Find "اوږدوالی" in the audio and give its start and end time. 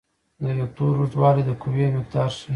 0.97-1.43